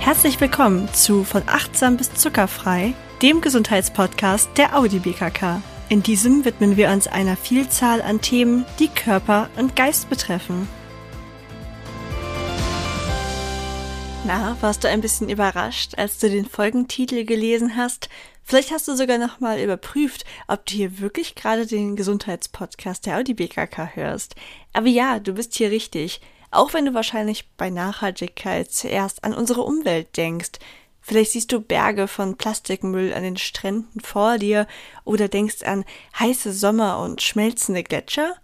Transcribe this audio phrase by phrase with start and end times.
[0.00, 5.60] Herzlich willkommen zu Von achtsam bis zuckerfrei, dem Gesundheitspodcast der Audi BKK.
[5.90, 10.66] In diesem widmen wir uns einer Vielzahl an Themen, die Körper und Geist betreffen.
[14.24, 18.08] Na, warst du ein bisschen überrascht, als du den Folgentitel gelesen hast?
[18.42, 23.34] Vielleicht hast du sogar nochmal überprüft, ob du hier wirklich gerade den Gesundheitspodcast der Audi
[23.34, 24.34] BKK hörst.
[24.72, 26.22] Aber ja, du bist hier richtig.
[26.50, 30.52] Auch wenn du wahrscheinlich bei Nachhaltigkeit zuerst an unsere Umwelt denkst.
[31.00, 34.66] Vielleicht siehst du Berge von Plastikmüll an den Stränden vor dir
[35.04, 35.84] oder denkst an
[36.18, 38.34] heiße Sommer und schmelzende Gletscher.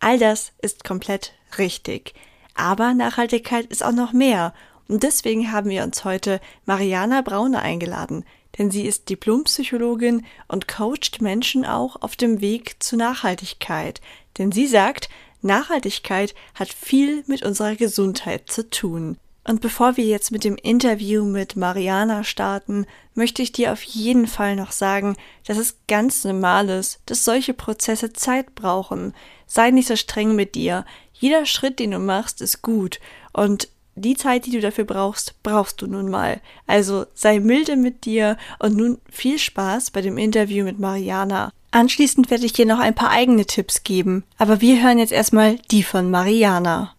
[0.00, 2.14] All das ist komplett richtig.
[2.54, 4.52] Aber Nachhaltigkeit ist auch noch mehr.
[4.88, 8.24] Und deswegen haben wir uns heute Mariana Braune eingeladen,
[8.56, 14.00] denn sie ist Diplompsychologin und coacht Menschen auch auf dem Weg zu Nachhaltigkeit.
[14.38, 15.08] Denn sie sagt,
[15.42, 19.18] Nachhaltigkeit hat viel mit unserer Gesundheit zu tun.
[19.48, 24.26] Und bevor wir jetzt mit dem Interview mit Mariana starten, möchte ich dir auf jeden
[24.26, 29.14] Fall noch sagen, dass es ganz normal ist, dass solche Prozesse Zeit brauchen.
[29.46, 30.84] Sei nicht so streng mit dir.
[31.14, 33.00] Jeder Schritt, den du machst, ist gut.
[33.32, 36.42] Und die Zeit, die du dafür brauchst, brauchst du nun mal.
[36.66, 41.52] Also sei milde mit dir und nun viel Spaß bei dem Interview mit Mariana.
[41.70, 45.56] Anschließend werde ich dir noch ein paar eigene Tipps geben, aber wir hören jetzt erstmal
[45.70, 46.94] die von Mariana.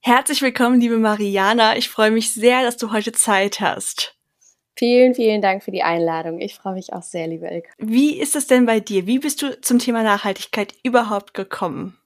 [0.00, 1.76] Herzlich willkommen, liebe Mariana.
[1.78, 4.14] Ich freue mich sehr, dass du heute Zeit hast.
[4.76, 6.40] Vielen, vielen Dank für die Einladung.
[6.40, 7.70] Ich freue mich auch sehr, liebe Ilka.
[7.78, 9.06] Wie ist es denn bei dir?
[9.06, 11.96] Wie bist du zum Thema Nachhaltigkeit überhaupt gekommen?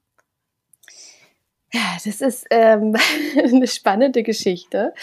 [1.72, 2.94] Ja, das ist ähm,
[3.42, 4.94] eine spannende Geschichte.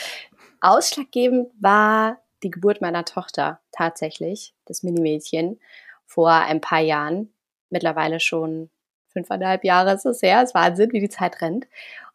[0.62, 5.60] Ausschlaggebend war die Geburt meiner Tochter tatsächlich, das Minimädchen
[6.06, 7.34] vor ein paar Jahren,
[7.70, 8.70] mittlerweile schon
[9.10, 11.68] fünfeinhalb Jahre ist es her, es ist Wahnsinn, wie die Zeit rennt.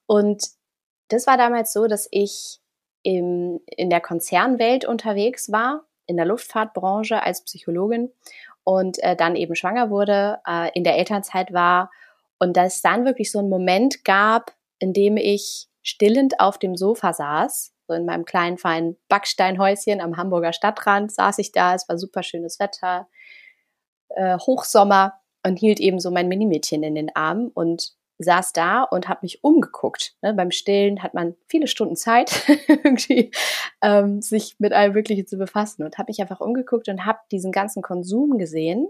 [0.07, 0.49] Und
[1.09, 2.61] das war damals so, dass ich
[3.03, 8.11] im, in der Konzernwelt unterwegs war, in der Luftfahrtbranche als Psychologin
[8.65, 11.91] und äh, dann eben schwanger wurde, äh, in der Elternzeit war.
[12.39, 16.77] Und dass es dann wirklich so einen Moment gab, in dem ich stillend auf dem
[16.77, 21.89] Sofa saß, so in meinem kleinen feinen Backsteinhäuschen am Hamburger Stadtrand saß ich da, es
[21.89, 23.09] war super schönes Wetter,
[24.17, 29.09] äh, Hochsommer und hielt eben so mein Minimädchen in den Arm und saß da und
[29.09, 30.15] habe mich umgeguckt.
[30.23, 33.31] Ne, beim Stillen hat man viele Stunden Zeit, irgendwie
[33.83, 37.51] ähm, sich mit allem Möglichen zu befassen und habe mich einfach umgeguckt und habe diesen
[37.51, 38.89] ganzen Konsum gesehen,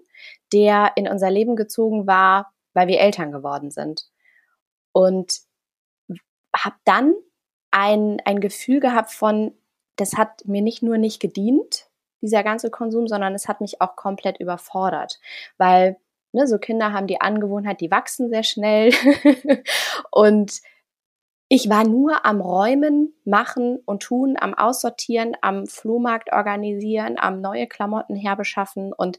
[0.52, 4.06] der in unser Leben gezogen war, weil wir Eltern geworden sind.
[4.92, 5.40] Und
[6.54, 7.14] habe dann
[7.70, 9.54] ein, ein Gefühl gehabt von,
[9.94, 11.89] das hat mir nicht nur nicht gedient,
[12.22, 15.20] dieser ganze Konsum, sondern es hat mich auch komplett überfordert,
[15.58, 15.96] weil
[16.32, 18.92] ne, so Kinder haben die Angewohnheit, die wachsen sehr schnell.
[20.10, 20.60] Und
[21.52, 27.66] ich war nur am Räumen, machen und tun, am Aussortieren, am Flohmarkt organisieren, am neue
[27.66, 28.92] Klamotten herbeschaffen.
[28.92, 29.18] Und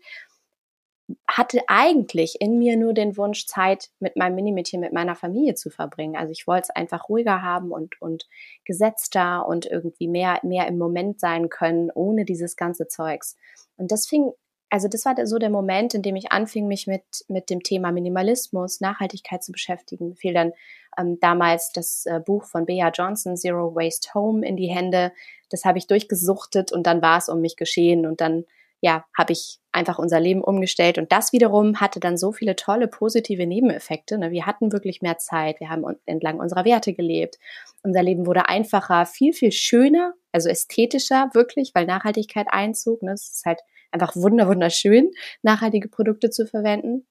[1.27, 5.69] hatte eigentlich in mir nur den Wunsch, Zeit mit meinem Minimädchen, mit meiner Familie zu
[5.69, 6.15] verbringen.
[6.15, 8.27] Also ich wollte es einfach ruhiger haben und, und
[8.65, 13.35] gesetzter und irgendwie mehr, mehr im Moment sein können, ohne dieses ganze Zeugs.
[13.77, 14.31] Und das fing,
[14.69, 17.91] also das war so der Moment, in dem ich anfing, mich mit, mit dem Thema
[17.91, 20.15] Minimalismus, Nachhaltigkeit zu beschäftigen.
[20.15, 20.53] Fiel dann
[20.97, 25.11] ähm, damals das äh, Buch von Bea Johnson, Zero Waste Home, in die Hände.
[25.49, 28.45] Das habe ich durchgesuchtet und dann war es um mich geschehen und dann
[28.81, 30.97] ja, habe ich einfach unser Leben umgestellt.
[30.97, 34.17] Und das wiederum hatte dann so viele tolle positive Nebeneffekte.
[34.17, 34.31] Ne?
[34.31, 37.37] Wir hatten wirklich mehr Zeit, wir haben entlang unserer Werte gelebt.
[37.83, 43.03] Unser Leben wurde einfacher, viel, viel schöner, also ästhetischer wirklich, weil Nachhaltigkeit einzog.
[43.03, 43.13] Ne?
[43.13, 43.61] Es ist halt
[43.91, 45.11] einfach wunder, wunderschön,
[45.43, 47.05] nachhaltige Produkte zu verwenden.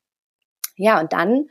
[0.77, 1.49] Ja, und dann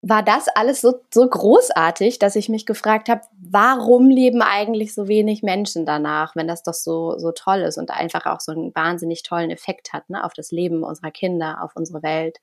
[0.00, 5.08] war das alles so, so großartig, dass ich mich gefragt habe, warum leben eigentlich so
[5.08, 8.74] wenig Menschen danach, wenn das doch so, so toll ist und einfach auch so einen
[8.74, 12.38] wahnsinnig tollen Effekt hat ne, auf das Leben unserer Kinder, auf unsere Welt,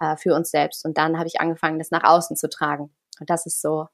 [0.00, 0.84] äh, für uns selbst.
[0.84, 2.90] Und dann habe ich angefangen, das nach außen zu tragen.
[3.18, 3.86] Und das ist so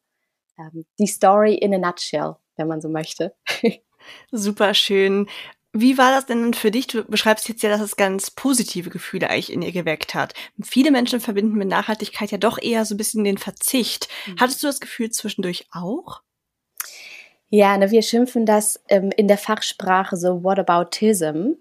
[0.59, 3.35] ähm, die Story in a nutshell, wenn man so möchte.
[4.31, 5.29] Super schön.
[5.73, 6.87] Wie war das denn für dich?
[6.87, 10.33] Du beschreibst jetzt ja, dass es ganz positive Gefühle eigentlich in ihr geweckt hat.
[10.63, 14.09] Viele Menschen verbinden mit Nachhaltigkeit ja doch eher so ein bisschen den Verzicht.
[14.27, 14.37] Mhm.
[14.41, 16.23] Hattest du das Gefühl zwischendurch auch?
[17.51, 21.53] Ja, ne, wir schimpfen das ähm, in der Fachsprache so Whataboutism.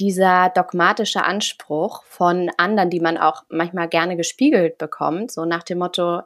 [0.00, 5.78] Dieser dogmatische Anspruch von anderen, die man auch manchmal gerne gespiegelt bekommt, so nach dem
[5.78, 6.22] Motto,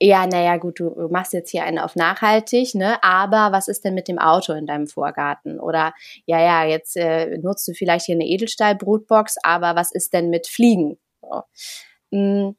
[0.00, 3.02] ja, naja, gut, du machst jetzt hier einen auf nachhaltig, ne?
[3.02, 5.58] Aber was ist denn mit dem Auto in deinem Vorgarten?
[5.58, 5.92] Oder
[6.24, 10.46] ja, ja, jetzt äh, nutzt du vielleicht hier eine Edelstahl-Brutbox, aber was ist denn mit
[10.46, 10.98] Fliegen?
[11.20, 11.42] So.
[12.12, 12.50] Mm.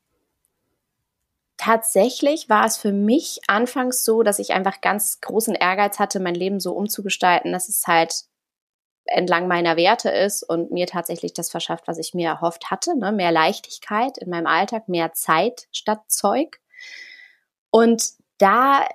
[1.60, 6.34] Tatsächlich war es für mich anfangs so, dass ich einfach ganz großen Ehrgeiz hatte, mein
[6.34, 8.24] Leben so umzugestalten, dass es halt
[9.06, 12.98] entlang meiner Werte ist und mir tatsächlich das verschafft, was ich mir erhofft hatte.
[12.98, 13.12] Ne?
[13.12, 16.62] Mehr Leichtigkeit in meinem Alltag, mehr Zeit statt Zeug.
[17.72, 18.88] Und da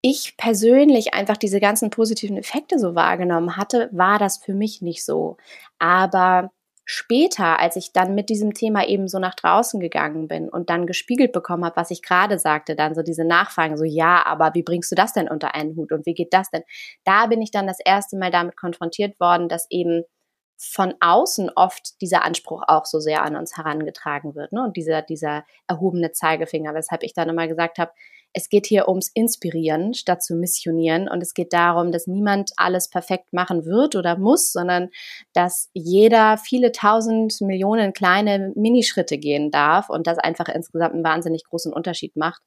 [0.00, 5.04] ich persönlich einfach diese ganzen positiven Effekte so wahrgenommen hatte, war das für mich nicht
[5.04, 5.38] so.
[5.78, 6.52] Aber
[6.84, 10.86] später, als ich dann mit diesem Thema eben so nach draußen gegangen bin und dann
[10.86, 14.62] gespiegelt bekommen habe, was ich gerade sagte, dann so diese Nachfragen, so ja, aber wie
[14.62, 16.62] bringst du das denn unter einen Hut und wie geht das denn?
[17.04, 20.04] Da bin ich dann das erste Mal damit konfrontiert worden, dass eben
[20.56, 24.62] von außen oft dieser Anspruch auch so sehr an uns herangetragen wird ne?
[24.62, 27.92] und dieser, dieser erhobene Zeigefinger, weshalb ich dann immer gesagt habe,
[28.34, 31.08] es geht hier ums Inspirieren statt zu missionieren.
[31.08, 34.90] Und es geht darum, dass niemand alles perfekt machen wird oder muss, sondern
[35.32, 41.44] dass jeder viele tausend Millionen kleine Minischritte gehen darf und das einfach insgesamt einen wahnsinnig
[41.44, 42.42] großen Unterschied macht.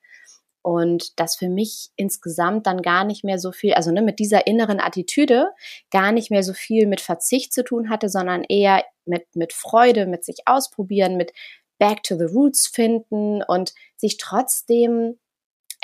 [0.61, 4.45] Und das für mich insgesamt dann gar nicht mehr so viel, also ne, mit dieser
[4.45, 5.51] inneren Attitüde
[5.91, 10.05] gar nicht mehr so viel mit Verzicht zu tun hatte, sondern eher mit, mit Freude,
[10.05, 11.31] mit sich ausprobieren, mit
[11.79, 15.17] Back to the Roots finden und sich trotzdem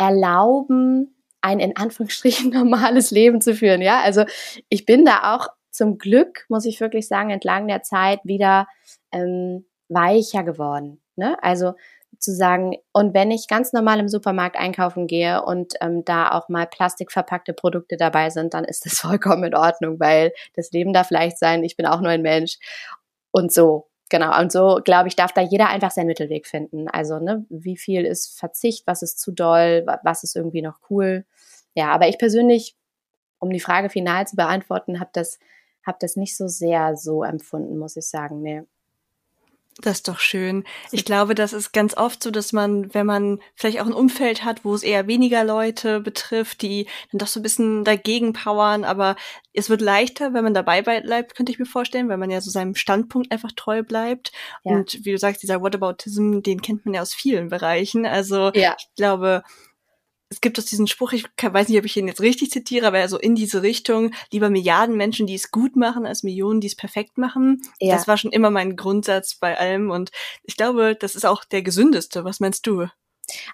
[0.03, 3.81] erlauben, ein in Anführungsstrichen normales Leben zu führen.
[3.81, 4.25] Ja, also
[4.69, 8.67] ich bin da auch zum Glück, muss ich wirklich sagen, entlang der Zeit wieder
[9.11, 11.01] ähm, weicher geworden.
[11.15, 11.37] Ne?
[11.41, 11.73] Also
[12.19, 16.47] zu sagen, und wenn ich ganz normal im Supermarkt einkaufen gehe und ähm, da auch
[16.47, 21.09] mal plastikverpackte Produkte dabei sind, dann ist das vollkommen in Ordnung, weil das Leben darf
[21.09, 22.57] leicht sein, ich bin auch nur ein Mensch.
[23.31, 26.87] Und so, genau, und so, glaube ich, darf da jeder einfach seinen Mittelweg finden.
[26.87, 31.25] Also, ne, wie viel ist Verzicht, was ist zu doll, was ist irgendwie noch cool.
[31.75, 32.75] Ja, aber ich persönlich,
[33.39, 35.39] um die Frage final zu beantworten, habe das,
[35.85, 38.41] hab das nicht so sehr so empfunden, muss ich sagen.
[38.41, 38.63] Nee.
[39.81, 40.63] Das ist doch schön.
[40.91, 44.43] Ich glaube, das ist ganz oft so, dass man, wenn man vielleicht auch ein Umfeld
[44.43, 48.83] hat, wo es eher weniger Leute betrifft, die dann doch so ein bisschen dagegen powern,
[48.83, 49.15] aber
[49.53, 52.51] es wird leichter, wenn man dabei bleibt, könnte ich mir vorstellen, weil man ja so
[52.51, 54.31] seinem Standpunkt einfach treu bleibt.
[54.63, 54.73] Ja.
[54.73, 58.05] Und wie du sagst, dieser Whataboutism, den kennt man ja aus vielen Bereichen.
[58.05, 58.75] Also ja.
[58.77, 59.43] ich glaube,
[60.33, 63.07] es gibt aus diesen Spruch, ich weiß nicht, ob ich ihn jetzt richtig zitiere, aber
[63.07, 66.75] so in diese Richtung, lieber Milliarden Menschen, die es gut machen, als Millionen, die es
[66.75, 67.61] perfekt machen.
[67.79, 67.95] Ja.
[67.95, 70.11] Das war schon immer mein Grundsatz bei allem und
[70.43, 72.23] ich glaube, das ist auch der gesündeste.
[72.23, 72.87] Was meinst du?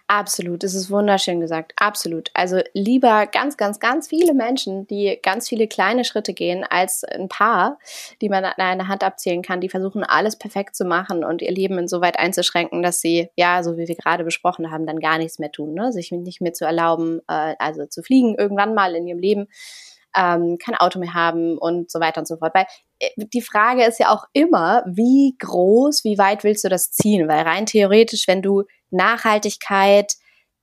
[0.07, 1.73] Absolut, es ist wunderschön gesagt.
[1.75, 2.31] Absolut.
[2.33, 7.29] Also lieber ganz, ganz, ganz viele Menschen, die ganz viele kleine Schritte gehen, als ein
[7.29, 7.77] paar,
[8.21, 11.51] die man an einer Hand abzählen kann, die versuchen, alles perfekt zu machen und ihr
[11.51, 15.37] Leben insoweit einzuschränken, dass sie, ja, so wie wir gerade besprochen haben, dann gar nichts
[15.37, 15.91] mehr tun, ne?
[15.91, 19.47] sich nicht mehr zu erlauben, äh, also zu fliegen irgendwann mal in ihrem Leben
[20.15, 22.53] ähm, kein Auto mehr haben und so weiter und so fort.
[22.55, 22.65] Weil
[22.99, 27.27] äh, die Frage ist ja auch immer, wie groß, wie weit willst du das ziehen?
[27.27, 30.13] Weil rein theoretisch, wenn du Nachhaltigkeit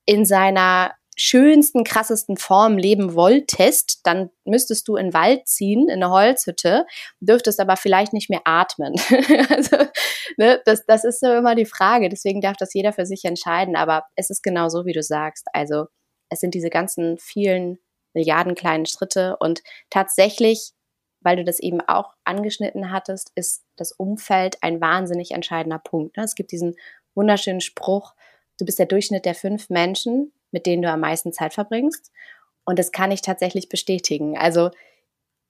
[0.05, 6.03] in seiner schönsten, krassesten Form leben wolltest, dann müsstest du in den Wald ziehen, in
[6.03, 6.85] eine Holzhütte,
[7.19, 8.93] dürftest aber vielleicht nicht mehr atmen.
[9.49, 9.77] also,
[10.37, 12.09] ne, das, das ist so immer die Frage.
[12.09, 13.75] Deswegen darf das jeder für sich entscheiden.
[13.75, 15.47] Aber es ist genau so, wie du sagst.
[15.53, 15.87] Also
[16.29, 17.79] es sind diese ganzen vielen
[18.13, 20.71] Milliarden kleinen Schritte und tatsächlich,
[21.21, 26.15] weil du das eben auch angeschnitten hattest, ist das Umfeld ein wahnsinnig entscheidender Punkt.
[26.17, 26.23] Ne?
[26.23, 26.75] Es gibt diesen
[27.17, 28.13] wunderschönen Spruch,
[28.57, 32.11] du bist der Durchschnitt der fünf Menschen, mit denen du am meisten Zeit verbringst.
[32.63, 34.37] Und das kann ich tatsächlich bestätigen.
[34.37, 34.71] Also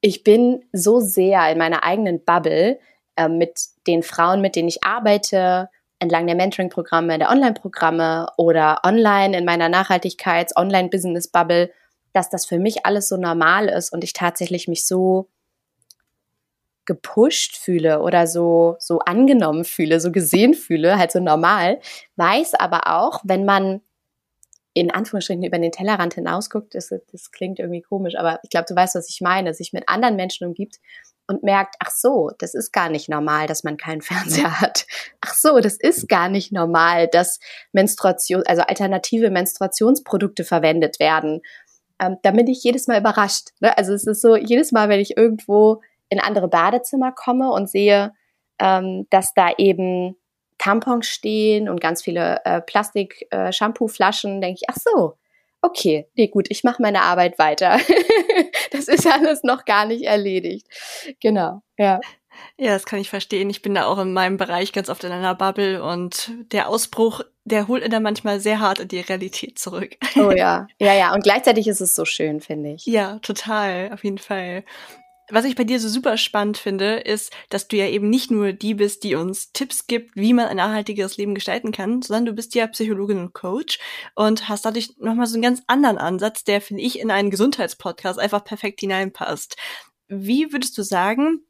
[0.01, 2.80] ich bin so sehr in meiner eigenen Bubble
[3.15, 9.38] äh, mit den Frauen, mit denen ich arbeite, entlang der Mentoring-Programme, der Online-Programme oder online
[9.38, 11.72] in meiner Nachhaltigkeits-Online-Business-Bubble,
[12.13, 15.27] dass das für mich alles so normal ist und ich tatsächlich mich so
[16.88, 21.79] gepusht fühle oder so, so angenommen fühle, so gesehen fühle, halt so normal,
[22.15, 23.82] weiß aber auch, wenn man
[24.74, 28.75] in Anführungsstrichen über den Tellerrand hinausguckt, das, das klingt irgendwie komisch, aber ich glaube, du
[28.75, 30.77] weißt, was ich meine, sich mit anderen Menschen umgibt
[31.27, 34.86] und merkt, ach so, das ist gar nicht normal, dass man keinen Fernseher hat.
[35.22, 37.39] Ach so, das ist gar nicht normal, dass
[37.74, 41.41] Menstruation, also alternative Menstruationsprodukte verwendet werden.
[42.00, 43.50] Ähm, da bin ich jedes Mal überrascht.
[43.60, 43.77] Ne?
[43.77, 48.14] Also es ist so, jedes Mal, wenn ich irgendwo in andere Badezimmer komme und sehe,
[48.60, 50.16] ähm, dass da eben
[50.58, 55.18] Tampons stehen und ganz viele äh, Plastik-Shampoo-Flaschen, äh, denke ich, ach so,
[55.62, 57.80] okay, nee, gut, ich mache meine Arbeit weiter.
[58.72, 60.68] das ist alles noch gar nicht erledigt.
[61.20, 62.00] Genau, ja.
[62.58, 63.50] Ja, das kann ich verstehen.
[63.50, 67.22] Ich bin da auch in meinem Bereich ganz oft in einer Bubble und der Ausbruch,
[67.46, 69.96] der holt dann manchmal sehr hart in die Realität zurück.
[70.16, 71.14] Oh ja, ja, ja.
[71.14, 72.86] Und gleichzeitig ist es so schön, finde ich.
[72.86, 74.64] Ja, total, auf jeden Fall.
[75.29, 78.53] Was ich bei dir so super spannend finde, ist, dass du ja eben nicht nur
[78.53, 82.34] die bist, die uns Tipps gibt, wie man ein nachhaltigeres Leben gestalten kann, sondern du
[82.34, 83.79] bist ja Psychologin und Coach
[84.15, 88.19] und hast dadurch nochmal so einen ganz anderen Ansatz, der, finde ich, in einen Gesundheitspodcast
[88.19, 89.57] einfach perfekt hineinpasst.
[90.07, 91.41] Wie würdest du sagen,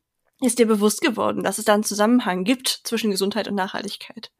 [0.41, 4.31] ist dir bewusst geworden, dass es da einen Zusammenhang gibt zwischen Gesundheit und Nachhaltigkeit?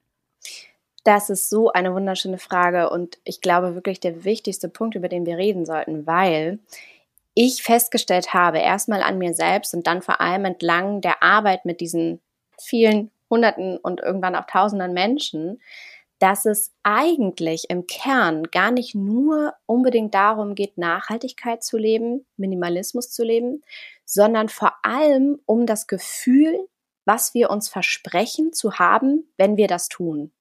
[1.03, 5.25] Das ist so eine wunderschöne Frage und ich glaube wirklich der wichtigste Punkt, über den
[5.25, 6.59] wir reden sollten, weil
[7.37, 11.81] ich festgestellt habe, erstmal an mir selbst und dann vor allem entlang der Arbeit mit
[11.81, 12.19] diesen
[12.59, 15.61] vielen Hunderten und irgendwann auch Tausenden Menschen,
[16.17, 23.11] dass es eigentlich im Kern gar nicht nur unbedingt darum geht, Nachhaltigkeit zu leben, Minimalismus
[23.11, 23.61] zu leben,
[24.03, 26.67] sondern vor allem um das Gefühl,
[27.05, 30.31] was wir uns versprechen zu haben, wenn wir das tun.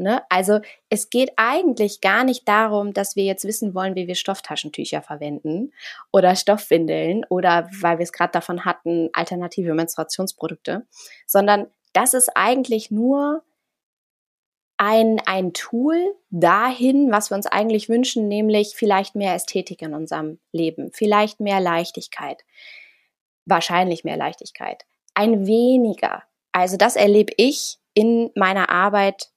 [0.00, 0.22] Ne?
[0.30, 5.02] Also es geht eigentlich gar nicht darum, dass wir jetzt wissen wollen, wie wir Stofftaschentücher
[5.02, 5.72] verwenden
[6.10, 10.86] oder Stoffwindeln oder weil wir es gerade davon hatten, alternative Menstruationsprodukte,
[11.26, 13.42] sondern das ist eigentlich nur
[14.78, 20.38] ein, ein Tool dahin, was wir uns eigentlich wünschen, nämlich vielleicht mehr Ästhetik in unserem
[20.52, 22.42] Leben, vielleicht mehr Leichtigkeit,
[23.44, 26.22] wahrscheinlich mehr Leichtigkeit, ein weniger.
[26.52, 29.30] Also das erlebe ich in meiner Arbeit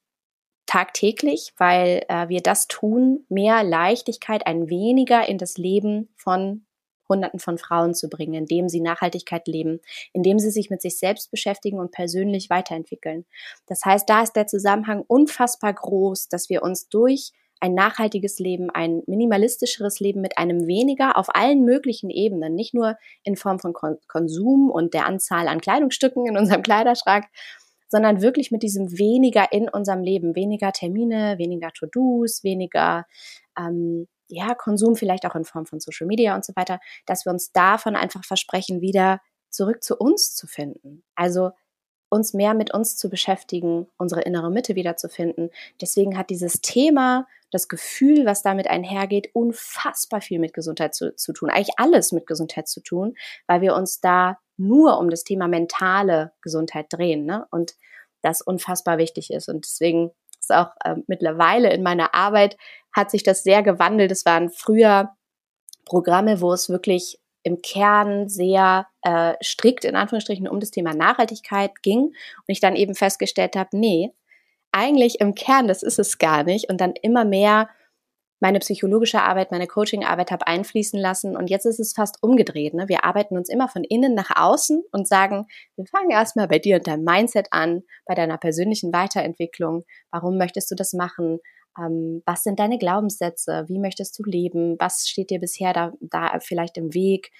[0.74, 6.66] tagtäglich, weil äh, wir das tun, mehr Leichtigkeit, ein weniger in das Leben von
[7.08, 9.78] Hunderten von Frauen zu bringen, indem sie Nachhaltigkeit leben,
[10.12, 13.24] indem sie sich mit sich selbst beschäftigen und persönlich weiterentwickeln.
[13.66, 18.68] Das heißt, da ist der Zusammenhang unfassbar groß, dass wir uns durch ein nachhaltiges Leben,
[18.70, 23.74] ein minimalistischeres Leben mit einem weniger auf allen möglichen Ebenen, nicht nur in Form von
[24.08, 27.26] Konsum und der Anzahl an Kleidungsstücken in unserem Kleiderschrank,
[27.88, 33.06] sondern wirklich mit diesem weniger in unserem Leben, weniger Termine, weniger To-Dos, weniger
[33.58, 37.32] ähm, ja, Konsum vielleicht auch in Form von Social Media und so weiter, dass wir
[37.32, 41.04] uns davon einfach versprechen, wieder zurück zu uns zu finden.
[41.14, 41.50] Also
[42.08, 45.50] uns mehr mit uns zu beschäftigen, unsere innere Mitte wiederzufinden.
[45.80, 51.32] Deswegen hat dieses Thema, das Gefühl, was damit einhergeht, unfassbar viel mit Gesundheit zu, zu
[51.32, 51.50] tun.
[51.50, 53.14] Eigentlich alles mit Gesundheit zu tun,
[53.46, 57.46] weil wir uns da nur um das Thema mentale Gesundheit drehen ne?
[57.50, 57.74] und
[58.22, 59.48] das unfassbar wichtig ist.
[59.48, 62.56] Und deswegen ist auch äh, mittlerweile in meiner Arbeit
[62.92, 64.10] hat sich das sehr gewandelt.
[64.10, 65.10] Es waren früher
[65.84, 71.82] Programme, wo es wirklich im Kern sehr äh, strikt in Anführungsstrichen um das Thema Nachhaltigkeit
[71.82, 72.14] ging und
[72.46, 74.12] ich dann eben festgestellt habe, nee,
[74.72, 77.68] eigentlich im Kern, das ist es gar nicht und dann immer mehr
[78.44, 81.34] meine psychologische Arbeit, meine Coaching-Arbeit habe einfließen lassen.
[81.34, 82.74] Und jetzt ist es fast umgedreht.
[82.74, 82.90] Ne?
[82.90, 85.46] Wir arbeiten uns immer von innen nach außen und sagen,
[85.76, 89.86] wir fangen erstmal bei dir und deinem Mindset an, bei deiner persönlichen Weiterentwicklung.
[90.10, 91.38] Warum möchtest du das machen?
[91.78, 93.64] Ähm, was sind deine Glaubenssätze?
[93.68, 94.76] Wie möchtest du leben?
[94.78, 97.30] Was steht dir bisher da, da vielleicht im Weg?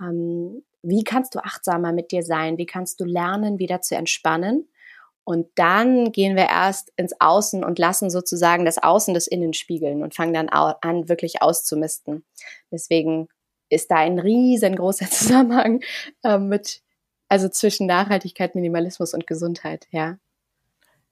[0.00, 2.58] Ähm, wie kannst du achtsamer mit dir sein?
[2.58, 4.68] Wie kannst du lernen, wieder zu entspannen?
[5.28, 10.02] Und dann gehen wir erst ins Außen und lassen sozusagen das Außen des Innen spiegeln
[10.02, 12.24] und fangen dann an, wirklich auszumisten.
[12.72, 13.28] Deswegen
[13.68, 15.82] ist da ein riesengroßer Zusammenhang
[16.22, 16.80] äh, mit,
[17.28, 20.16] also zwischen Nachhaltigkeit, Minimalismus und Gesundheit, ja.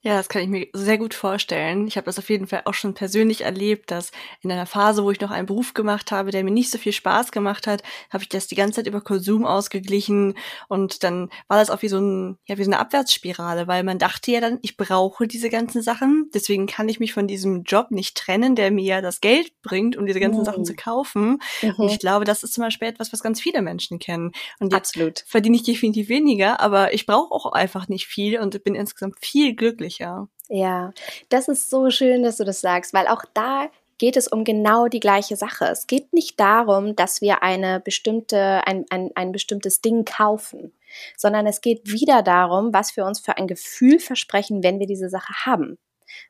[0.02, 1.88] Ja, das kann ich mir sehr gut vorstellen.
[1.88, 5.10] Ich habe das auf jeden Fall auch schon persönlich erlebt, dass in einer Phase, wo
[5.10, 8.22] ich noch einen Beruf gemacht habe, der mir nicht so viel Spaß gemacht hat, habe
[8.22, 10.34] ich das die ganze Zeit über Konsum ausgeglichen
[10.68, 13.98] und dann war das auch wie so ein ja wie so eine Abwärtsspirale, weil man
[13.98, 17.90] dachte ja dann, ich brauche diese ganzen Sachen, deswegen kann ich mich von diesem Job
[17.90, 20.44] nicht trennen, der mir ja das Geld bringt, um diese ganzen mhm.
[20.44, 21.38] Sachen zu kaufen.
[21.62, 21.74] Mhm.
[21.78, 24.30] Und ich glaube, das ist zum Beispiel etwas, was ganz viele Menschen kennen.
[24.60, 25.24] Und jetzt Absolut.
[25.26, 29.56] verdiene ich definitiv weniger, aber ich brauche auch einfach nicht viel und bin insgesamt viel
[29.56, 30.28] glücklicher sicher.
[30.48, 30.92] Ja,
[31.28, 34.88] das ist so schön, dass du das sagst, weil auch da geht es um genau
[34.88, 35.66] die gleiche Sache.
[35.66, 40.72] Es geht nicht darum, dass wir eine bestimmte, ein, ein, ein bestimmtes Ding kaufen,
[41.16, 45.08] sondern es geht wieder darum, was wir uns für ein Gefühl versprechen, wenn wir diese
[45.08, 45.78] Sache haben.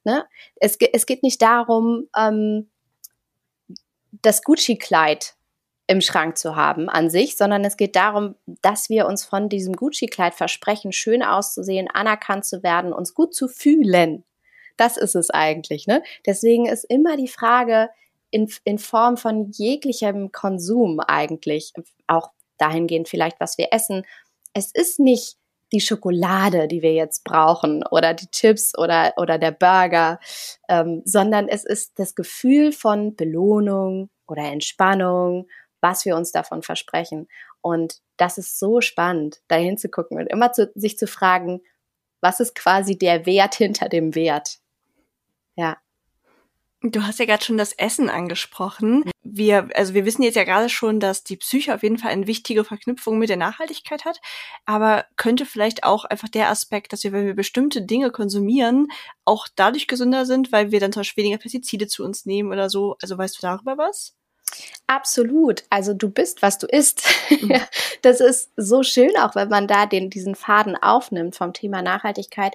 [0.04, 0.24] Ne?
[0.56, 2.70] Es, es geht nicht darum, ähm,
[4.22, 5.34] das Gucci-Kleid
[5.86, 9.74] im Schrank zu haben an sich, sondern es geht darum, dass wir uns von diesem
[9.74, 14.24] Gucci-Kleid versprechen, schön auszusehen, anerkannt zu werden, uns gut zu fühlen.
[14.76, 15.86] Das ist es eigentlich.
[15.86, 16.02] Ne?
[16.26, 17.88] Deswegen ist immer die Frage
[18.30, 21.72] in, in Form von jeglichem Konsum eigentlich,
[22.06, 24.04] auch dahingehend vielleicht, was wir essen.
[24.52, 25.36] Es ist nicht
[25.72, 30.18] die Schokolade, die wir jetzt brauchen oder die Chips oder, oder der Burger,
[30.68, 35.46] ähm, sondern es ist das Gefühl von Belohnung oder Entspannung
[35.86, 37.28] was wir uns davon versprechen.
[37.60, 41.60] Und das ist so spannend, da hinzugucken und immer zu, sich zu fragen,
[42.20, 44.58] was ist quasi der Wert hinter dem Wert?
[45.54, 45.76] Ja.
[46.82, 49.04] Du hast ja gerade schon das Essen angesprochen.
[49.22, 52.26] Wir, also wir wissen jetzt ja gerade schon, dass die Psyche auf jeden Fall eine
[52.26, 54.20] wichtige Verknüpfung mit der Nachhaltigkeit hat.
[54.64, 58.88] Aber könnte vielleicht auch einfach der Aspekt, dass wir, wenn wir bestimmte Dinge konsumieren,
[59.24, 62.70] auch dadurch gesünder sind, weil wir dann zum Beispiel weniger Pestizide zu uns nehmen oder
[62.70, 62.96] so.
[63.00, 64.16] Also weißt du darüber was?
[64.86, 65.64] Absolut.
[65.70, 67.02] Also du bist, was du isst.
[67.30, 67.60] Mhm.
[68.02, 72.54] das ist so schön, auch wenn man da den, diesen Faden aufnimmt vom Thema Nachhaltigkeit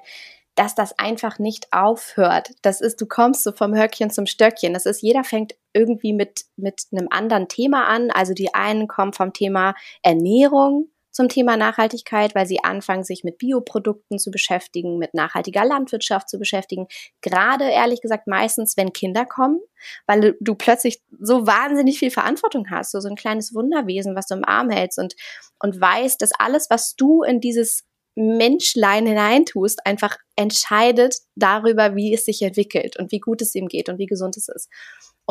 [0.55, 2.51] dass das einfach nicht aufhört.
[2.61, 4.73] Das ist, du kommst so vom Höckchen zum Stöckchen.
[4.73, 8.11] Das ist, jeder fängt irgendwie mit, mit einem anderen Thema an.
[8.11, 13.37] Also die einen kommen vom Thema Ernährung zum Thema Nachhaltigkeit, weil sie anfangen, sich mit
[13.37, 16.87] Bioprodukten zu beschäftigen, mit nachhaltiger Landwirtschaft zu beschäftigen.
[17.21, 19.59] Gerade ehrlich gesagt meistens, wenn Kinder kommen,
[20.07, 24.35] weil du plötzlich so wahnsinnig viel Verantwortung hast, so, so ein kleines Wunderwesen, was du
[24.35, 25.15] im Arm hältst und,
[25.59, 27.83] und weißt, dass alles, was du in dieses
[28.15, 33.89] Menschlein hineintust, einfach entscheidet darüber, wie es sich entwickelt und wie gut es ihm geht
[33.89, 34.69] und wie gesund es ist.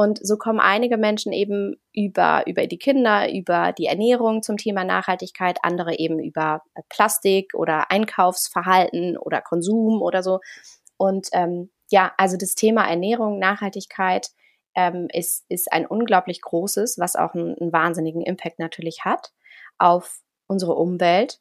[0.00, 4.82] Und so kommen einige Menschen eben über, über die Kinder, über die Ernährung zum Thema
[4.82, 10.40] Nachhaltigkeit, andere eben über Plastik oder Einkaufsverhalten oder Konsum oder so.
[10.96, 14.28] Und ähm, ja, also das Thema Ernährung, Nachhaltigkeit
[14.74, 19.34] ähm, ist, ist ein unglaublich großes, was auch einen, einen wahnsinnigen Impact natürlich hat
[19.76, 21.40] auf unsere Umwelt.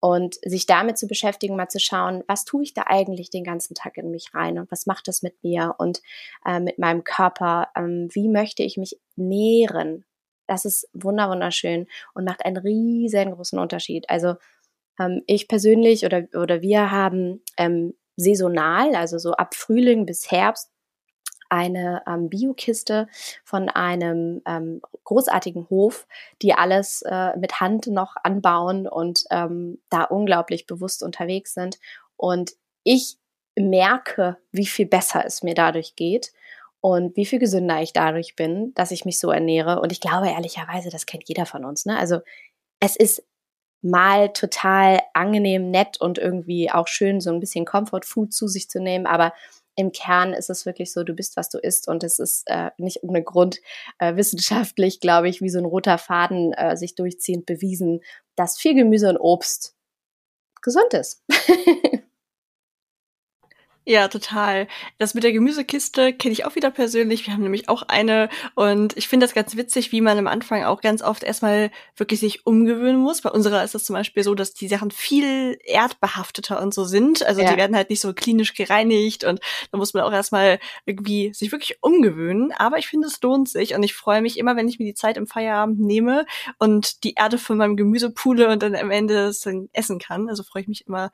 [0.00, 3.74] Und sich damit zu beschäftigen, mal zu schauen, was tue ich da eigentlich den ganzen
[3.74, 6.02] Tag in mich rein und was macht das mit mir und
[6.44, 7.68] äh, mit meinem Körper?
[7.74, 10.04] Ähm, wie möchte ich mich nähren?
[10.46, 14.08] Das ist wunderschön und macht einen riesengroßen Unterschied.
[14.08, 14.34] Also
[15.00, 20.70] ähm, ich persönlich oder, oder wir haben ähm, saisonal, also so ab Frühling bis Herbst,
[21.48, 23.08] eine ähm, Biokiste
[23.44, 26.06] von einem ähm, großartigen Hof,
[26.42, 31.78] die alles äh, mit Hand noch anbauen und ähm, da unglaublich bewusst unterwegs sind.
[32.16, 33.18] Und ich
[33.56, 36.32] merke, wie viel besser es mir dadurch geht
[36.80, 39.80] und wie viel gesünder ich dadurch bin, dass ich mich so ernähre.
[39.80, 41.86] Und ich glaube ehrlicherweise, das kennt jeder von uns.
[41.86, 41.98] Ne?
[41.98, 42.20] Also
[42.80, 43.24] es ist
[43.82, 48.68] mal total angenehm, nett und irgendwie auch schön, so ein bisschen Comfort Food zu sich
[48.68, 49.32] zu nehmen, aber
[49.76, 52.70] im Kern ist es wirklich so, du bist, was du isst und es ist äh,
[52.78, 53.60] nicht ohne Grund
[53.98, 58.00] äh, wissenschaftlich, glaube ich, wie so ein roter Faden äh, sich durchziehend bewiesen,
[58.34, 59.74] dass viel Gemüse und Obst
[60.62, 61.22] gesund ist.
[63.88, 64.66] Ja, total.
[64.98, 67.24] Das mit der Gemüsekiste kenne ich auch wieder persönlich.
[67.24, 70.64] Wir haben nämlich auch eine und ich finde das ganz witzig, wie man am Anfang
[70.64, 73.22] auch ganz oft erstmal wirklich sich umgewöhnen muss.
[73.22, 77.24] Bei unserer ist es zum Beispiel so, dass die Sachen viel erdbehafteter und so sind.
[77.24, 77.52] Also ja.
[77.52, 79.38] die werden halt nicht so klinisch gereinigt und
[79.70, 82.50] da muss man auch erstmal irgendwie sich wirklich umgewöhnen.
[82.58, 84.94] Aber ich finde, es lohnt sich und ich freue mich immer, wenn ich mir die
[84.94, 86.26] Zeit im Feierabend nehme
[86.58, 90.28] und die Erde von meinem Gemüse pule und dann am Ende es dann essen kann.
[90.28, 91.12] Also freue ich mich immer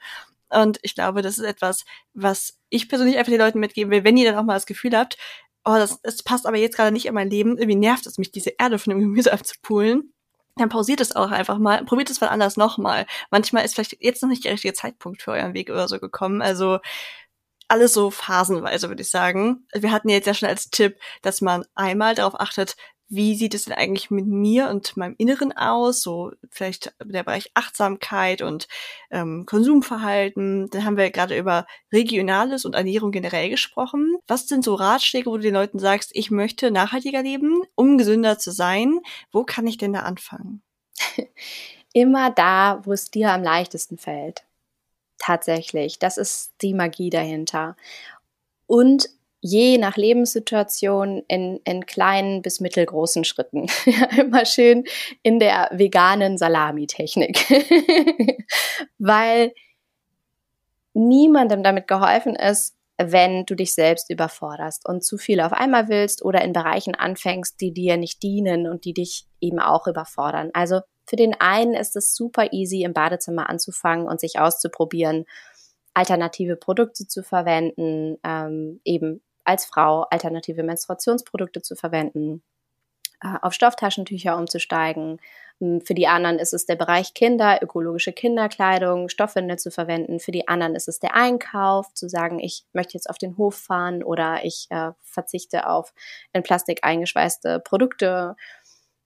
[0.53, 1.85] und ich glaube, das ist etwas,
[2.15, 4.97] was ich persönlich einfach den Leuten mitgeben will, wenn ihr dann auch mal das Gefühl
[4.97, 5.17] habt,
[5.65, 8.33] oh, das, das passt aber jetzt gerade nicht in mein Leben, irgendwie nervt es mich,
[8.33, 10.13] diese Erde von dem Gemüse abzupulen
[10.57, 13.07] dann pausiert es auch einfach mal, probiert es mal anders nochmal.
[13.31, 16.43] Manchmal ist vielleicht jetzt noch nicht der richtige Zeitpunkt für euren Weg oder so gekommen.
[16.43, 16.79] Also
[17.69, 19.67] alles so phasenweise, würde ich sagen.
[19.73, 22.77] Wir hatten jetzt ja schon als Tipp, dass man einmal darauf achtet,
[23.15, 26.01] wie sieht es denn eigentlich mit mir und meinem Inneren aus?
[26.01, 28.69] So vielleicht der Bereich Achtsamkeit und
[29.11, 30.71] ähm, Konsumverhalten.
[30.71, 34.17] Dann haben wir gerade über Regionales und Ernährung generell gesprochen.
[34.27, 38.39] Was sind so Ratschläge, wo du den Leuten sagst, ich möchte nachhaltiger leben, um gesünder
[38.39, 39.01] zu sein?
[39.31, 40.63] Wo kann ich denn da anfangen?
[41.93, 44.45] Immer da, wo es dir am leichtesten fällt.
[45.19, 45.99] Tatsächlich.
[45.99, 47.77] Das ist die Magie dahinter.
[48.67, 49.11] Und
[49.45, 53.67] je nach Lebenssituation in, in kleinen bis mittelgroßen Schritten.
[54.17, 54.85] Immer schön
[55.23, 57.45] in der veganen Salami-Technik.
[58.99, 59.53] Weil
[60.95, 66.25] niemandem damit geholfen ist, wenn du dich selbst überforderst und zu viel auf einmal willst
[66.25, 70.51] oder in Bereichen anfängst, die dir nicht dienen und die dich eben auch überfordern.
[70.53, 75.25] Also für den einen ist es super easy, im Badezimmer anzufangen und sich auszuprobieren,
[75.95, 82.43] alternative Produkte zu verwenden, ähm, eben als Frau alternative Menstruationsprodukte zu verwenden,
[83.23, 85.19] äh, auf Stofftaschentücher umzusteigen.
[85.61, 90.19] Hm, für die anderen ist es der Bereich Kinder, ökologische Kinderkleidung, Stoffwindel zu verwenden.
[90.19, 93.55] Für die anderen ist es der Einkauf, zu sagen, ich möchte jetzt auf den Hof
[93.55, 95.95] fahren oder ich äh, verzichte auf
[96.33, 98.35] in Plastik eingeschweißte Produkte.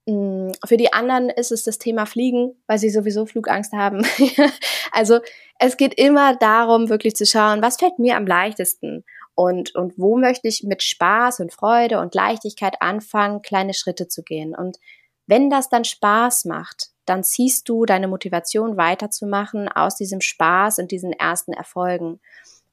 [0.07, 4.03] Hm, für die anderen ist es das Thema Fliegen, weil sie sowieso Flugangst haben.
[4.91, 5.19] also
[5.59, 9.03] es geht immer darum, wirklich zu schauen, was fällt mir am leichtesten
[9.37, 14.23] und, und wo möchte ich mit Spaß und Freude und Leichtigkeit anfangen, kleine Schritte zu
[14.23, 14.55] gehen.
[14.55, 14.79] Und
[15.27, 20.89] wenn das dann Spaß macht, dann ziehst du deine Motivation weiterzumachen aus diesem Spaß und
[20.89, 22.19] diesen ersten Erfolgen.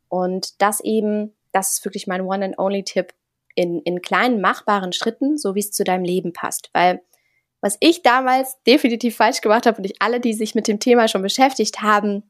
[0.09, 3.13] Und das eben, das ist wirklich mein One and Only Tipp.
[3.55, 6.71] in, in kleinen machbaren Schritten, so wie es zu deinem Leben passt.
[6.73, 7.03] Weil
[7.61, 11.09] was ich damals definitiv falsch gemacht habe und ich alle, die sich mit dem Thema
[11.09, 12.23] schon beschäftigt haben,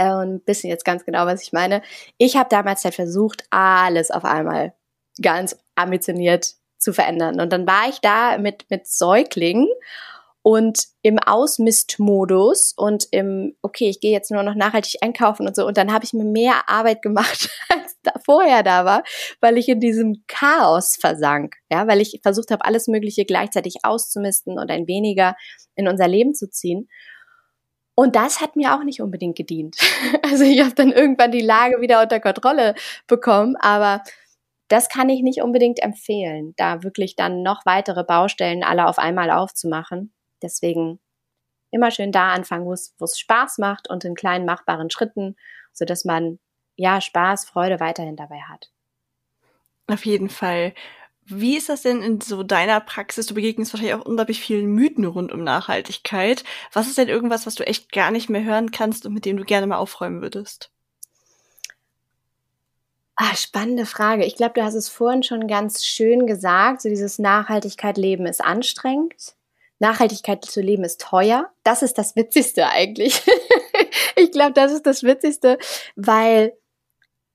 [0.00, 1.82] und wissen jetzt ganz genau, was ich meine.
[2.18, 4.74] Ich habe damals halt versucht, alles auf einmal
[5.20, 7.40] ganz ambitioniert zu verändern.
[7.40, 9.68] Und dann war ich da mit, mit Säuglingen
[10.42, 15.66] und im Ausmistmodus und im, okay, ich gehe jetzt nur noch nachhaltig einkaufen und so.
[15.66, 19.02] Und dann habe ich mir mehr Arbeit gemacht, als da vorher da war,
[19.40, 21.56] weil ich in diesem Chaos versank.
[21.70, 25.36] Ja, weil ich versucht habe, alles Mögliche gleichzeitig auszumisten und ein weniger
[25.74, 26.88] in unser Leben zu ziehen.
[28.00, 29.76] Und das hat mir auch nicht unbedingt gedient.
[30.22, 32.74] Also ich habe dann irgendwann die Lage wieder unter Kontrolle
[33.06, 34.02] bekommen, aber
[34.68, 39.30] das kann ich nicht unbedingt empfehlen, da wirklich dann noch weitere Baustellen alle auf einmal
[39.30, 40.14] aufzumachen.
[40.40, 40.98] Deswegen
[41.70, 45.36] immer schön da anfangen, wo es Spaß macht und in kleinen machbaren Schritten,
[45.74, 46.38] so dass man
[46.76, 48.70] ja Spaß, Freude weiterhin dabei hat.
[49.88, 50.72] Auf jeden Fall.
[51.30, 53.26] Wie ist das denn in so deiner Praxis?
[53.26, 56.44] Du begegnest wahrscheinlich auch unglaublich vielen Mythen rund um Nachhaltigkeit.
[56.72, 59.36] Was ist denn irgendwas, was du echt gar nicht mehr hören kannst und mit dem
[59.36, 60.70] du gerne mal aufräumen würdest?
[63.14, 64.24] Ah, spannende Frage.
[64.24, 66.82] Ich glaube, du hast es vorhin schon ganz schön gesagt.
[66.82, 69.34] So dieses Nachhaltigkeit leben ist anstrengend.
[69.78, 71.50] Nachhaltigkeit zu leben ist teuer.
[71.62, 73.22] Das ist das Witzigste eigentlich.
[74.16, 75.58] ich glaube, das ist das Witzigste,
[75.96, 76.54] weil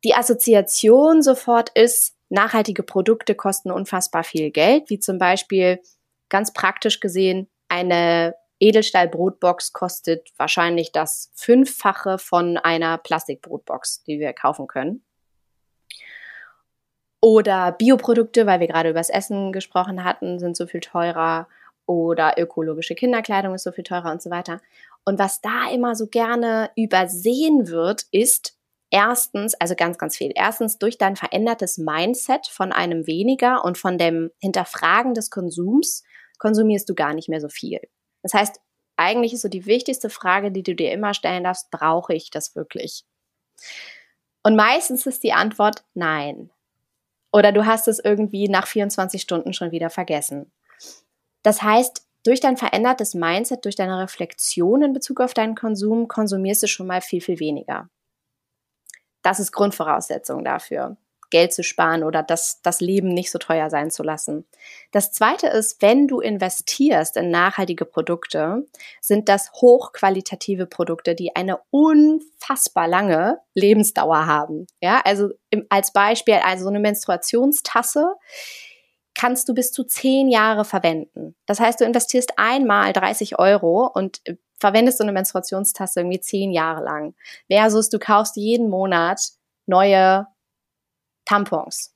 [0.04, 5.80] die Assoziation sofort ist, nachhaltige Produkte kosten unfassbar viel Geld, wie zum Beispiel
[6.30, 14.68] ganz praktisch gesehen eine Edelstahl-Brotbox kostet wahrscheinlich das Fünffache von einer Plastikbrotbox, die wir kaufen
[14.68, 15.04] können.
[17.22, 21.48] Oder Bioprodukte, weil wir gerade über das Essen gesprochen hatten, sind so viel teurer.
[21.88, 24.62] Oder ökologische Kinderkleidung ist so viel teurer und so weiter.
[25.06, 28.55] Und was da immer so gerne übersehen wird, ist,
[28.98, 30.32] Erstens, also ganz, ganz viel.
[30.34, 36.06] Erstens durch dein verändertes Mindset von einem weniger und von dem Hinterfragen des Konsums
[36.38, 37.82] konsumierst du gar nicht mehr so viel.
[38.24, 38.62] Das heißt,
[38.96, 42.56] eigentlich ist so die wichtigste Frage, die du dir immer stellen darfst, brauche ich das
[42.56, 43.04] wirklich?
[44.44, 46.50] Und meistens ist die Antwort nein.
[47.34, 50.54] Oder du hast es irgendwie nach 24 Stunden schon wieder vergessen.
[51.44, 56.64] Das heißt, durch dein verändertes Mindset, durch deine Reflexion in Bezug auf deinen Konsum, konsumierst
[56.64, 57.90] du schon mal viel, viel weniger.
[59.26, 60.98] Das ist Grundvoraussetzung dafür,
[61.32, 64.46] Geld zu sparen oder das, das Leben nicht so teuer sein zu lassen.
[64.92, 68.68] Das zweite ist, wenn du investierst in nachhaltige Produkte,
[69.02, 74.68] sind das hochqualitative Produkte, die eine unfassbar lange Lebensdauer haben.
[74.80, 78.14] Ja, also im, als Beispiel, also so eine Menstruationstasse,
[79.16, 81.36] kannst du bis zu zehn Jahre verwenden.
[81.48, 84.22] Das heißt, du investierst einmal 30 Euro und
[84.60, 87.16] verwendest so eine Menstruationstasse irgendwie zehn Jahre lang.
[87.52, 89.22] Versus du kaufst jeden Monat
[89.66, 90.28] neue
[91.26, 91.96] Tampons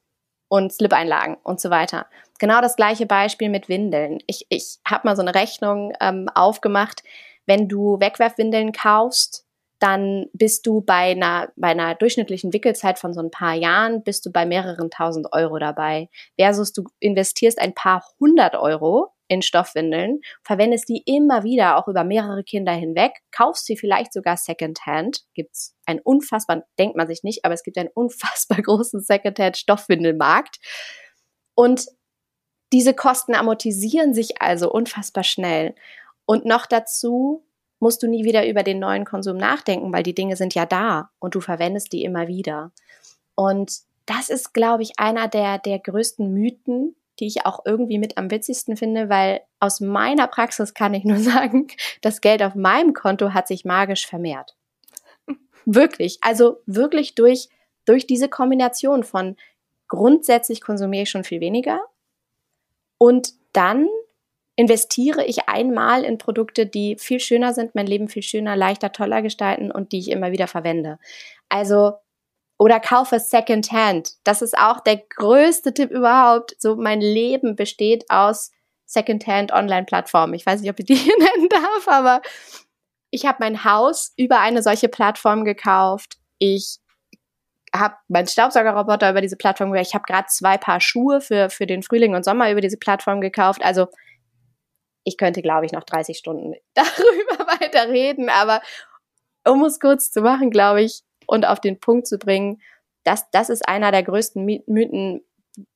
[0.50, 2.08] und Slip-Einlagen und so weiter.
[2.39, 4.19] Genau das gleiche Beispiel mit Windeln.
[4.28, 7.04] Ich, ich habe mal so eine Rechnung ähm, aufgemacht.
[7.45, 9.45] Wenn du Wegwerfwindeln kaufst,
[9.80, 14.26] dann bist du bei einer, bei einer durchschnittlichen Wickelzeit von so ein paar Jahren, bist
[14.26, 16.10] du bei mehreren tausend Euro dabei.
[16.38, 22.04] Versus du investierst ein paar hundert Euro in Stoffwindeln, verwendest die immer wieder, auch über
[22.04, 27.46] mehrere Kinder hinweg, kaufst sie vielleicht sogar Secondhand, gibt's ein unfassbar, denkt man sich nicht,
[27.46, 30.58] aber es gibt einen unfassbar großen Secondhand Stoffwindelmarkt.
[31.56, 31.86] Und
[32.74, 35.76] diese Kosten amortisieren sich also unfassbar schnell.
[36.26, 37.46] Und noch dazu
[37.80, 41.12] musst du nie wieder über den neuen Konsum nachdenken, weil die Dinge sind ja da
[41.20, 42.72] und du verwendest die immer wieder.
[43.36, 48.17] Und das ist, glaube ich, einer der, der größten Mythen, die ich auch irgendwie mit
[48.17, 51.67] am witzigsten finde, weil aus meiner Praxis kann ich nur sagen,
[52.01, 54.55] das Geld auf meinem Konto hat sich magisch vermehrt.
[55.65, 57.49] Wirklich, also wirklich durch,
[57.86, 59.36] durch diese Kombination von
[59.88, 61.82] grundsätzlich konsumiere ich schon viel weniger
[62.97, 63.88] und dann
[64.55, 69.21] investiere ich einmal in Produkte, die viel schöner sind, mein Leben viel schöner, leichter, toller
[69.21, 70.99] gestalten und die ich immer wieder verwende.
[71.47, 71.93] Also
[72.60, 74.12] oder kaufe Secondhand.
[74.26, 76.56] Das ist auch der größte Tipp überhaupt.
[76.60, 78.52] So mein Leben besteht aus
[78.86, 80.34] Secondhand Online-Plattformen.
[80.34, 82.22] Ich weiß nicht, ob ich die hier nennen darf, aber
[83.12, 86.17] ich habe mein Haus über eine solche Plattform gekauft.
[86.38, 86.80] Ich
[87.74, 89.88] habe meinen Staubsaugerroboter über diese Plattform gekauft.
[89.88, 93.22] Ich habe gerade zwei Paar Schuhe für, für den Frühling und Sommer über diese Plattform
[93.22, 93.63] gekauft.
[93.63, 93.88] Also
[95.06, 98.62] ich könnte, glaube ich, noch 30 Stunden darüber weiter reden, aber
[99.48, 102.62] um es kurz zu machen, glaube ich, und auf den Punkt zu bringen,
[103.04, 105.22] das, das ist einer der größten Mythen,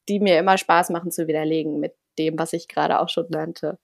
[0.10, 3.78] die mir immer Spaß machen zu widerlegen mit dem, was ich gerade auch schon nannte.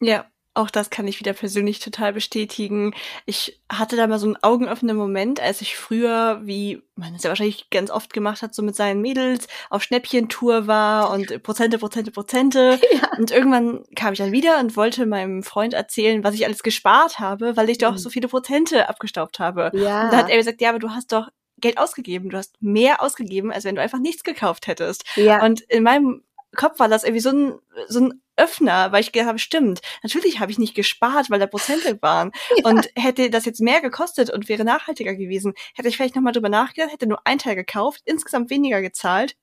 [0.00, 2.94] Ja, auch das kann ich wieder persönlich total bestätigen.
[3.26, 7.28] Ich hatte da mal so einen augenöffnenden Moment, als ich früher, wie man es ja
[7.30, 12.10] wahrscheinlich ganz oft gemacht hat, so mit seinen Mädels auf Schnäppchentour war und Prozente, Prozente,
[12.10, 12.80] Prozente.
[12.94, 13.08] Ja.
[13.18, 17.18] Und irgendwann kam ich dann wieder und wollte meinem Freund erzählen, was ich alles gespart
[17.18, 17.98] habe, weil ich doch mhm.
[17.98, 19.72] so viele Prozente abgestaubt habe.
[19.74, 20.04] Ja.
[20.04, 22.30] Und da hat er gesagt, ja, aber du hast doch Geld ausgegeben.
[22.30, 25.04] Du hast mehr ausgegeben, als wenn du einfach nichts gekauft hättest.
[25.16, 25.42] Ja.
[25.44, 26.22] Und in meinem
[26.54, 30.40] Kopf war das irgendwie so ein, so ein Öffner, weil ich gedacht habe, stimmt, natürlich
[30.40, 32.32] habe ich nicht gespart, weil da Prozente waren.
[32.56, 32.70] Ja.
[32.70, 36.48] Und hätte das jetzt mehr gekostet und wäre nachhaltiger gewesen, hätte ich vielleicht nochmal drüber
[36.48, 39.36] nachgedacht, hätte nur ein Teil gekauft, insgesamt weniger gezahlt.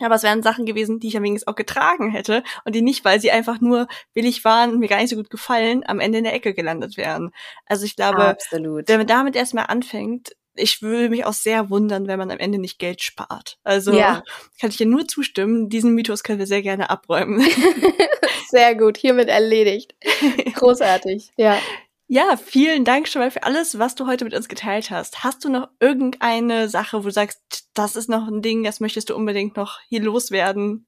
[0.00, 3.04] Aber es wären Sachen gewesen, die ich am wenigstens auch getragen hätte und die nicht,
[3.04, 6.18] weil sie einfach nur billig waren und mir gar nicht so gut gefallen, am Ende
[6.18, 7.30] in der Ecke gelandet wären.
[7.66, 8.88] Also ich glaube, Absolut.
[8.88, 12.58] wenn man damit erstmal anfängt, ich würde mich auch sehr wundern, wenn man am Ende
[12.58, 13.58] nicht Geld spart.
[13.64, 14.22] Also ja.
[14.60, 15.68] kann ich dir nur zustimmen.
[15.68, 17.40] Diesen Mythos können wir sehr gerne abräumen.
[18.48, 19.94] sehr gut, hiermit erledigt.
[20.54, 21.58] Großartig, ja.
[22.06, 25.24] Ja, vielen Dank schon mal für alles, was du heute mit uns geteilt hast.
[25.24, 27.40] Hast du noch irgendeine Sache, wo du sagst,
[27.72, 30.86] das ist noch ein Ding, das möchtest du unbedingt noch hier loswerden?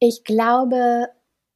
[0.00, 1.06] Ich glaube,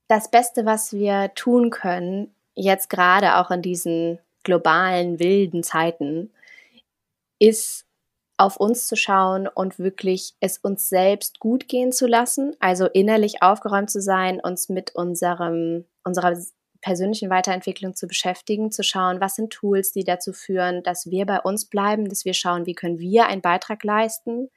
[0.07, 6.33] das Beste, was wir tun können, jetzt gerade auch in diesen globalen, wilden Zeiten,
[7.39, 7.85] ist
[8.37, 13.43] auf uns zu schauen und wirklich es uns selbst gut gehen zu lassen, also innerlich
[13.43, 16.37] aufgeräumt zu sein, uns mit unserem, unserer
[16.81, 21.41] persönlichen Weiterentwicklung zu beschäftigen, zu schauen, was sind Tools, die dazu führen, dass wir bei
[21.41, 24.51] uns bleiben, dass wir schauen, wie können wir einen Beitrag leisten,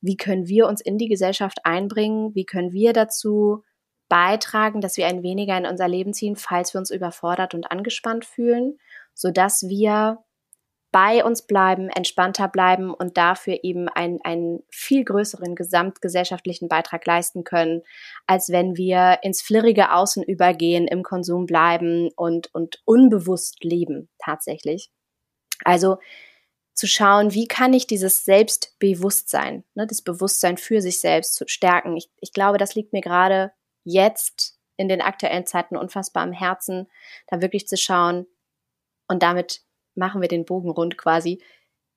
[0.00, 3.64] wie können wir uns in die Gesellschaft einbringen, wie können wir dazu
[4.08, 8.24] beitragen, dass wir ein weniger in unser Leben ziehen, falls wir uns überfordert und angespannt
[8.24, 8.78] fühlen
[9.14, 10.24] sodass wir
[10.92, 17.44] bei uns bleiben, entspannter bleiben und dafür eben einen, einen viel größeren gesamtgesellschaftlichen Beitrag leisten
[17.44, 17.82] können,
[18.26, 24.90] als wenn wir ins flirrige Außen übergehen, im Konsum bleiben und, und unbewusst leben tatsächlich.
[25.64, 25.98] Also
[26.74, 31.96] zu schauen, wie kann ich dieses Selbstbewusstsein, ne, das Bewusstsein für sich selbst zu stärken.
[31.96, 33.52] Ich, ich glaube, das liegt mir gerade
[33.84, 36.88] jetzt in den aktuellen Zeiten unfassbar am Herzen,
[37.26, 38.26] da wirklich zu schauen,
[39.10, 39.62] und damit
[39.96, 41.42] machen wir den Bogen rund quasi.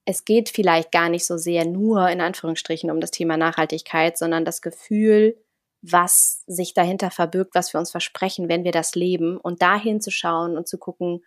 [0.03, 4.45] Es geht vielleicht gar nicht so sehr nur in Anführungsstrichen um das Thema Nachhaltigkeit, sondern
[4.45, 5.37] das Gefühl,
[5.83, 10.09] was sich dahinter verbirgt, was wir uns versprechen, wenn wir das leben und dahin zu
[10.09, 11.23] schauen und zu gucken,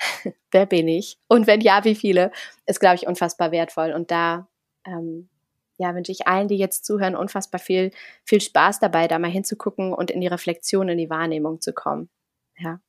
[0.50, 1.16] wer bin ich?
[1.28, 2.32] Und wenn ja, wie viele,
[2.66, 3.92] ist, glaube ich, unfassbar wertvoll.
[3.92, 4.48] Und da
[4.84, 5.28] ähm,
[5.78, 7.92] ja, wünsche ich allen, die jetzt zuhören, unfassbar viel,
[8.24, 12.08] viel Spaß dabei, da mal hinzugucken und in die Reflexion, in die Wahrnehmung zu kommen.
[12.58, 12.80] Ja.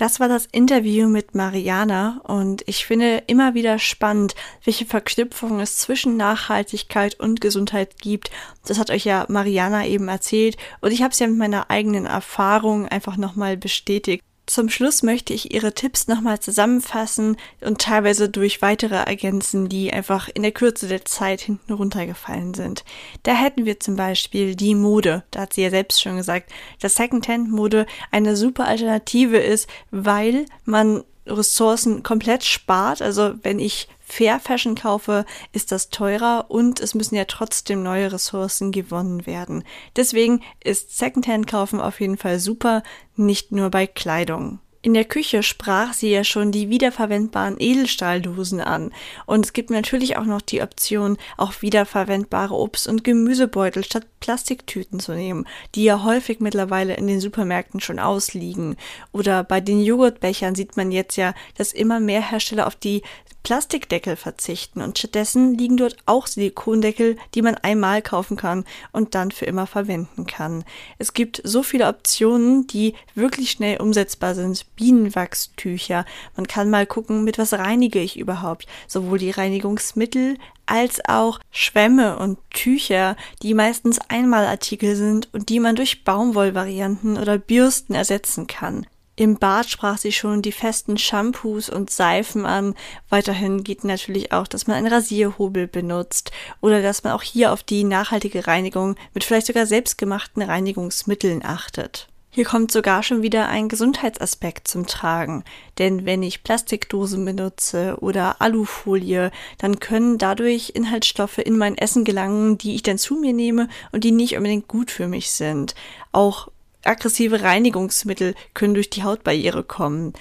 [0.00, 4.34] Das war das Interview mit Mariana und ich finde immer wieder spannend,
[4.64, 8.30] welche Verknüpfungen es zwischen Nachhaltigkeit und Gesundheit gibt.
[8.66, 12.06] Das hat euch ja Mariana eben erzählt und ich habe es ja mit meiner eigenen
[12.06, 14.24] Erfahrung einfach nochmal bestätigt.
[14.46, 20.28] Zum Schluss möchte ich Ihre Tipps nochmal zusammenfassen und teilweise durch weitere ergänzen, die einfach
[20.32, 22.84] in der Kürze der Zeit hinten runtergefallen sind.
[23.22, 25.22] Da hätten wir zum Beispiel die Mode.
[25.30, 26.50] Da hat sie ja selbst schon gesagt,
[26.80, 33.02] dass Secondhand-Mode eine super Alternative ist, weil man Ressourcen komplett spart.
[33.02, 38.12] Also wenn ich Fair Fashion kaufe, ist das teurer und es müssen ja trotzdem neue
[38.12, 39.64] Ressourcen gewonnen werden.
[39.96, 42.82] Deswegen ist Secondhand kaufen auf jeden Fall super,
[43.14, 44.58] nicht nur bei Kleidung.
[44.82, 48.92] In der Küche sprach sie ja schon die wiederverwendbaren Edelstahldosen an.
[49.26, 54.98] Und es gibt natürlich auch noch die Option, auch wiederverwendbare Obst- und Gemüsebeutel statt Plastiktüten
[54.98, 58.76] zu nehmen, die ja häufig mittlerweile in den Supermärkten schon ausliegen.
[59.12, 63.02] Oder bei den Joghurtbechern sieht man jetzt ja, dass immer mehr Hersteller auf die
[63.42, 69.30] Plastikdeckel verzichten und stattdessen liegen dort auch Silikondeckel, die man einmal kaufen kann und dann
[69.30, 70.64] für immer verwenden kann.
[70.98, 74.66] Es gibt so viele Optionen, die wirklich schnell umsetzbar sind.
[74.76, 76.04] Bienenwachstücher.
[76.36, 78.66] Man kann mal gucken, mit was reinige ich überhaupt.
[78.86, 85.76] Sowohl die Reinigungsmittel als auch Schwämme und Tücher, die meistens Einmalartikel sind und die man
[85.76, 88.86] durch Baumwollvarianten oder Bürsten ersetzen kann.
[89.20, 92.74] Im Bad sprach sie schon die festen Shampoos und Seifen an.
[93.10, 97.62] Weiterhin geht natürlich auch, dass man einen Rasierhobel benutzt oder dass man auch hier auf
[97.62, 102.08] die nachhaltige Reinigung mit vielleicht sogar selbstgemachten Reinigungsmitteln achtet.
[102.30, 105.44] Hier kommt sogar schon wieder ein Gesundheitsaspekt zum Tragen.
[105.76, 112.56] Denn wenn ich Plastikdosen benutze oder Alufolie, dann können dadurch Inhaltsstoffe in mein Essen gelangen,
[112.56, 115.74] die ich dann zu mir nehme und die nicht unbedingt gut für mich sind.
[116.10, 116.48] Auch
[116.84, 120.12] aggressive Reinigungsmittel können durch die Hautbarriere kommen.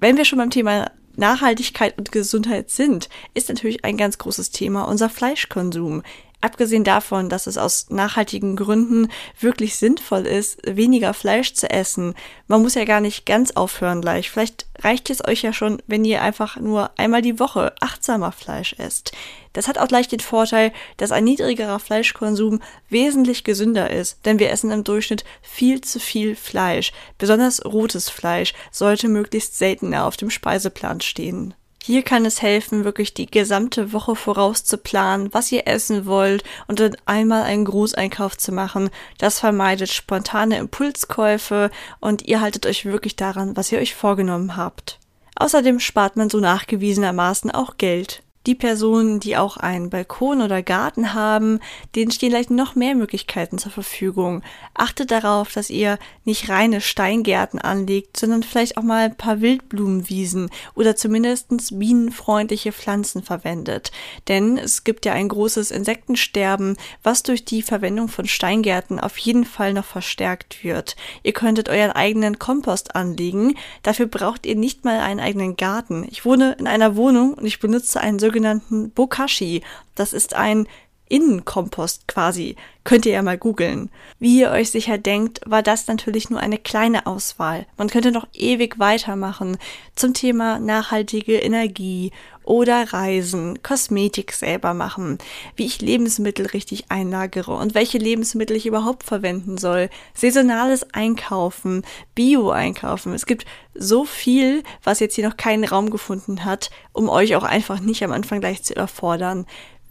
[0.00, 4.84] Wenn wir schon beim Thema Nachhaltigkeit und Gesundheit sind, ist natürlich ein ganz großes Thema
[4.88, 6.02] unser Fleischkonsum.
[6.44, 9.08] Abgesehen davon, dass es aus nachhaltigen Gründen
[9.40, 12.12] wirklich sinnvoll ist, weniger Fleisch zu essen.
[12.48, 14.28] Man muss ja gar nicht ganz aufhören gleich.
[14.28, 18.74] Vielleicht reicht es euch ja schon, wenn ihr einfach nur einmal die Woche achtsamer Fleisch
[18.76, 19.12] esst.
[19.54, 24.50] Das hat auch gleich den Vorteil, dass ein niedrigerer Fleischkonsum wesentlich gesünder ist, denn wir
[24.50, 26.92] essen im Durchschnitt viel zu viel Fleisch.
[27.16, 31.54] Besonders rotes Fleisch sollte möglichst seltener auf dem Speiseplan stehen.
[31.86, 36.96] Hier kann es helfen, wirklich die gesamte Woche vorauszuplanen, was ihr essen wollt und dann
[37.04, 38.88] einmal einen Großeinkauf zu machen.
[39.18, 41.70] Das vermeidet spontane Impulskäufe
[42.00, 44.98] und ihr haltet euch wirklich daran, was ihr euch vorgenommen habt.
[45.36, 48.22] Außerdem spart man so nachgewiesenermaßen auch Geld.
[48.46, 51.60] Die Personen, die auch einen Balkon oder Garten haben,
[51.94, 54.42] denen stehen vielleicht noch mehr Möglichkeiten zur Verfügung.
[54.74, 60.50] Achtet darauf, dass ihr nicht reine Steingärten anlegt, sondern vielleicht auch mal ein paar Wildblumenwiesen
[60.74, 63.92] oder zumindest bienenfreundliche Pflanzen verwendet.
[64.26, 69.44] Denn es gibt ja ein großes Insektensterben, was durch die Verwendung von Steingärten auf jeden
[69.44, 70.96] Fall noch verstärkt wird.
[71.22, 73.56] Ihr könntet euren eigenen Kompost anlegen.
[73.84, 76.04] Dafür braucht ihr nicht mal einen eigenen Garten.
[76.10, 79.62] Ich wohne in einer Wohnung und ich benutze einen sogenannten Bokashi.
[79.94, 80.66] Das ist ein
[81.08, 82.56] Innenkompost quasi.
[82.84, 83.90] Könnt ihr ja mal googeln.
[84.18, 87.66] Wie ihr euch sicher denkt, war das natürlich nur eine kleine Auswahl.
[87.78, 89.56] Man könnte noch ewig weitermachen
[89.96, 92.12] zum Thema nachhaltige Energie
[92.44, 95.18] oder Reisen, Kosmetik selber machen,
[95.56, 101.82] wie ich Lebensmittel richtig einlagere und welche Lebensmittel ich überhaupt verwenden soll, saisonales Einkaufen,
[102.14, 103.14] Bio einkaufen.
[103.14, 107.44] Es gibt so viel, was jetzt hier noch keinen Raum gefunden hat, um euch auch
[107.44, 109.46] einfach nicht am Anfang gleich zu überfordern.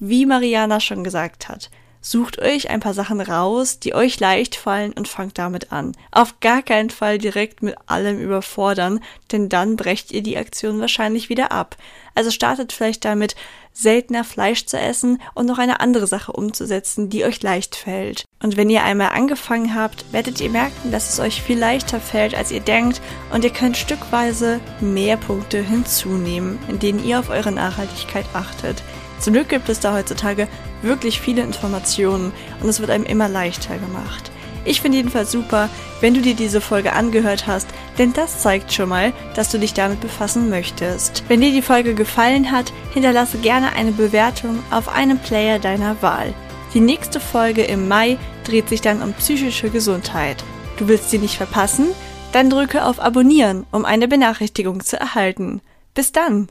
[0.05, 1.69] Wie Mariana schon gesagt hat,
[2.05, 5.93] Sucht euch ein paar Sachen raus, die euch leicht fallen und fangt damit an.
[6.11, 8.99] Auf gar keinen Fall direkt mit allem überfordern,
[9.31, 11.77] denn dann brecht ihr die Aktion wahrscheinlich wieder ab.
[12.13, 13.37] Also startet vielleicht damit,
[13.71, 18.25] seltener Fleisch zu essen und noch eine andere Sache umzusetzen, die euch leicht fällt.
[18.41, 22.35] Und wenn ihr einmal angefangen habt, werdet ihr merken, dass es euch viel leichter fällt,
[22.35, 22.99] als ihr denkt
[23.31, 28.83] und ihr könnt stückweise mehr Punkte hinzunehmen, in denen ihr auf eure Nachhaltigkeit achtet.
[29.23, 30.49] Zum Glück gibt es da heutzutage
[30.81, 34.31] wirklich viele Informationen und es wird einem immer leichter gemacht.
[34.65, 35.69] Ich finde jedenfalls super,
[36.01, 39.73] wenn du dir diese Folge angehört hast, denn das zeigt schon mal, dass du dich
[39.73, 41.23] damit befassen möchtest.
[41.29, 46.33] Wenn dir die Folge gefallen hat, hinterlasse gerne eine Bewertung auf einem Player deiner Wahl.
[46.73, 50.43] Die nächste Folge im Mai dreht sich dann um psychische Gesundheit.
[50.75, 51.87] Du willst sie nicht verpassen?
[52.33, 55.61] Dann drücke auf Abonnieren, um eine Benachrichtigung zu erhalten.
[55.93, 56.49] Bis dann!